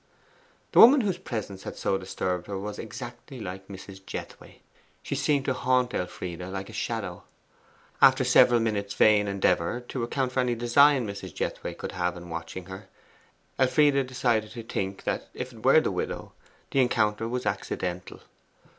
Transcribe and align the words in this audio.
The 0.71 0.79
woman 0.79 1.01
whose 1.01 1.19
presence 1.19 1.61
had 1.61 1.77
so 1.77 1.95
disturbed 1.99 2.47
her 2.47 2.57
was 2.57 2.79
exactly 2.79 3.39
like 3.39 3.67
Mrs. 3.67 4.03
Jethway. 4.03 4.61
She 5.03 5.13
seemed 5.13 5.45
to 5.45 5.53
haunt 5.53 5.93
Elfride 5.93 6.39
like 6.41 6.71
a 6.71 6.73
shadow. 6.73 7.21
After 8.01 8.23
several 8.23 8.59
minutes' 8.59 8.95
vain 8.95 9.27
endeavour 9.27 9.79
to 9.89 10.01
account 10.01 10.31
for 10.31 10.39
any 10.39 10.55
design 10.55 11.05
Mrs. 11.05 11.35
Jethway 11.35 11.75
could 11.75 11.91
have 11.91 12.17
in 12.17 12.31
watching 12.31 12.65
her, 12.65 12.89
Elfride 13.59 14.07
decided 14.07 14.49
to 14.53 14.63
think 14.63 15.03
that, 15.03 15.29
if 15.35 15.53
it 15.53 15.63
were 15.63 15.79
the 15.81 15.91
widow, 15.91 16.33
the 16.71 16.81
encounter 16.81 17.27
was 17.27 17.45
accidental. 17.45 18.21